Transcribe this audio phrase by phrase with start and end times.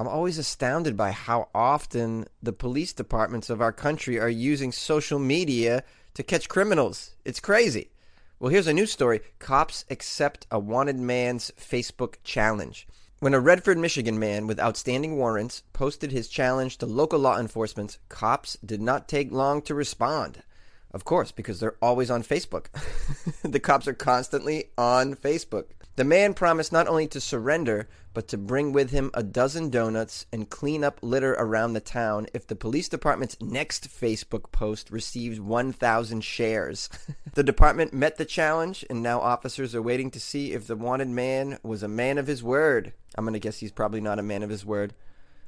[0.00, 5.18] I'm always astounded by how often the police departments of our country are using social
[5.18, 7.16] media to catch criminals.
[7.26, 7.90] It's crazy.
[8.38, 9.20] Well, here's a new story.
[9.40, 12.88] Cops accept a wanted man's Facebook challenge.
[13.18, 17.98] When a Redford, Michigan man with outstanding warrants posted his challenge to local law enforcement,
[18.08, 20.42] cops did not take long to respond.
[20.92, 22.68] Of course, because they're always on Facebook.
[23.42, 25.66] the cops are constantly on Facebook.
[26.00, 30.24] The man promised not only to surrender, but to bring with him a dozen donuts
[30.32, 35.38] and clean up litter around the town if the police department's next Facebook post receives
[35.38, 36.88] 1,000 shares.
[37.34, 41.08] the department met the challenge, and now officers are waiting to see if the wanted
[41.08, 42.94] man was a man of his word.
[43.18, 44.94] I'm going to guess he's probably not a man of his word.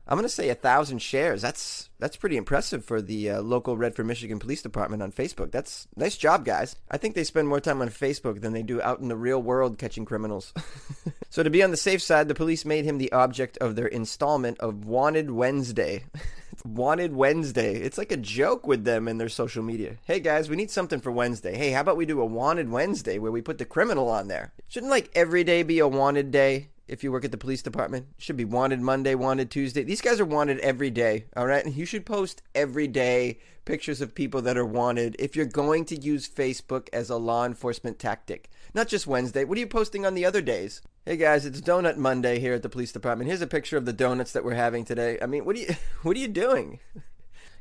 [0.07, 1.43] I'm going to say a thousand shares.
[1.43, 5.53] That's that's pretty impressive for the uh, local Redford, Michigan Police Department on Facebook.
[5.53, 6.75] That's nice job, guys.
[6.91, 9.41] I think they spend more time on Facebook than they do out in the real
[9.41, 10.53] world catching criminals.
[11.31, 13.87] so to be on the safe side, the police made him the object of their
[13.87, 16.05] installment of Wanted Wednesday.
[16.65, 17.77] Wanted Wednesday.
[17.77, 19.99] It's like a joke with them and their social media.
[20.05, 21.57] Hey guys, we need something for Wednesday.
[21.57, 24.53] Hey, how about we do a Wanted Wednesday where we put the criminal on there?
[24.67, 26.69] Shouldn't like every day be a wanted day?
[26.89, 28.07] If you work at the police department.
[28.19, 29.83] Should be wanted Monday, wanted Tuesday.
[29.83, 31.67] These guys are wanted every day, all right?
[31.67, 35.97] You should post every day pictures of people that are wanted if you're going to
[35.97, 38.51] use Facebook as a law enforcement tactic.
[38.75, 39.45] Not just Wednesday.
[39.45, 40.83] What are you posting on the other days?
[41.05, 43.29] Hey guys, it's Donut Monday here at the police department.
[43.29, 45.19] Here's a picture of the donuts that we're having today.
[45.21, 46.81] I mean, what are you what are you doing?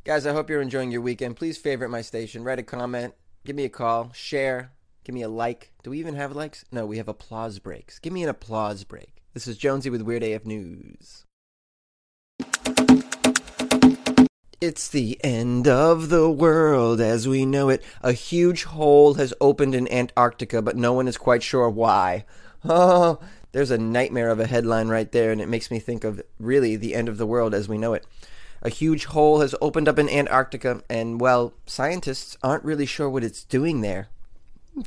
[0.03, 1.38] guys, I hope you're enjoying your weekend.
[1.38, 3.13] Please favorite my station, write a comment,
[3.45, 4.72] give me a call, share,
[5.03, 5.72] give me a like.
[5.84, 6.66] Do we even have likes?
[6.72, 8.00] No, we have applause breaks.
[8.00, 9.22] Give me an applause break.
[9.34, 11.25] This is Jonesy with Weird AF News.
[14.59, 17.84] It's the end of the world as we know it.
[18.03, 22.25] A huge hole has opened in Antarctica, but no one is quite sure why.
[22.63, 23.19] Oh,
[23.53, 26.75] there's a nightmare of a headline right there, and it makes me think of really
[26.75, 28.06] the end of the world as we know it.
[28.61, 33.23] A huge hole has opened up in Antarctica, and well, scientists aren't really sure what
[33.23, 34.09] it's doing there.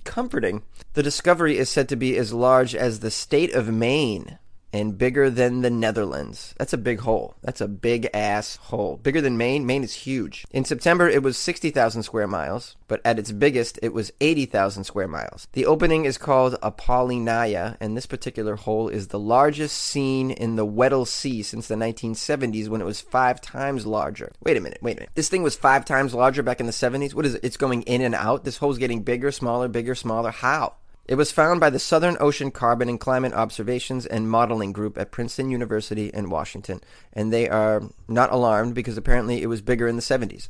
[0.04, 0.62] Comforting.
[0.94, 4.38] The discovery is said to be as large as the state of Maine
[4.74, 6.52] and bigger than the Netherlands.
[6.58, 7.36] That's a big hole.
[7.42, 8.96] That's a big ass hole.
[8.96, 9.64] Bigger than Maine.
[9.64, 10.44] Maine is huge.
[10.50, 15.06] In September, it was 60,000 square miles, but at its biggest, it was 80,000 square
[15.06, 15.46] miles.
[15.52, 20.56] The opening is called a polynya, and this particular hole is the largest seen in
[20.56, 24.32] the Weddell Sea since the 1970s when it was five times larger.
[24.42, 25.10] Wait a minute, wait a minute.
[25.14, 27.14] This thing was five times larger back in the 70s?
[27.14, 27.44] What is it?
[27.44, 28.42] It's going in and out?
[28.42, 30.32] This hole's getting bigger, smaller, bigger, smaller.
[30.32, 30.74] How?
[31.06, 35.10] It was found by the Southern Ocean Carbon and Climate Observations and Modeling Group at
[35.10, 36.80] Princeton University in Washington,
[37.12, 40.48] and they are not alarmed because apparently it was bigger in the 70s.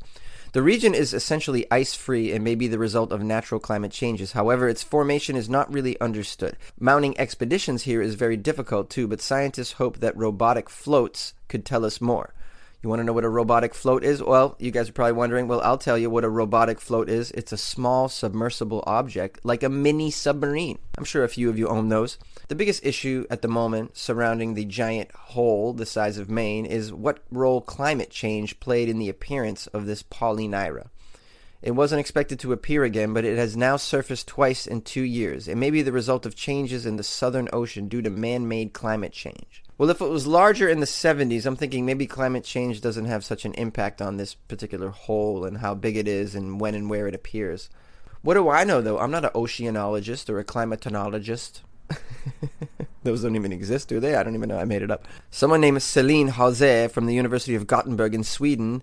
[0.52, 4.30] The region is essentially ice free and may be the result of natural climate changes.
[4.30, 6.56] However, its formation is not really understood.
[6.78, 11.84] Mounting expeditions here is very difficult too, but scientists hope that robotic floats could tell
[11.84, 12.32] us more.
[12.84, 14.22] You want to know what a robotic float is?
[14.22, 15.48] Well, you guys are probably wondering.
[15.48, 17.30] Well, I'll tell you what a robotic float is.
[17.30, 20.78] It's a small submersible object, like a mini submarine.
[20.98, 22.18] I'm sure a few of you own those.
[22.48, 26.92] The biggest issue at the moment surrounding the giant hole the size of Maine is
[26.92, 30.88] what role climate change played in the appearance of this Apollinaria.
[31.62, 35.48] It wasn't expected to appear again, but it has now surfaced twice in two years.
[35.48, 38.74] It may be the result of changes in the Southern Ocean due to man made
[38.74, 39.63] climate change.
[39.76, 43.24] Well, if it was larger in the 70s, I'm thinking maybe climate change doesn't have
[43.24, 46.88] such an impact on this particular hole and how big it is and when and
[46.88, 47.68] where it appears.
[48.22, 49.00] What do I know, though?
[49.00, 51.62] I'm not an oceanologist or a climatologist.
[53.02, 54.14] Those don't even exist, do they?
[54.14, 54.58] I don't even know.
[54.58, 55.06] I made it up.
[55.30, 58.82] Someone named Celine Hauser from the University of Gothenburg in Sweden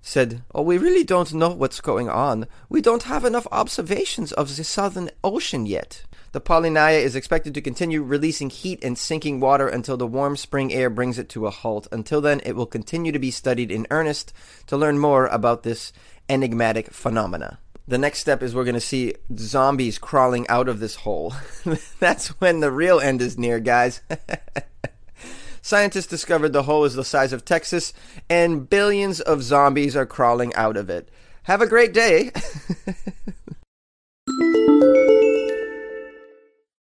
[0.00, 2.46] said, Oh, we really don't know what's going on.
[2.68, 6.04] We don't have enough observations of the Southern Ocean yet.
[6.32, 10.72] The Apollinaria is expected to continue releasing heat and sinking water until the warm spring
[10.72, 11.88] air brings it to a halt.
[11.90, 14.32] Until then, it will continue to be studied in earnest
[14.68, 15.92] to learn more about this
[16.28, 17.58] enigmatic phenomena.
[17.88, 21.34] The next step is we're going to see zombies crawling out of this hole.
[21.98, 24.00] That's when the real end is near, guys.
[25.62, 27.92] Scientists discovered the hole is the size of Texas,
[28.28, 31.08] and billions of zombies are crawling out of it.
[31.44, 32.30] Have a great day.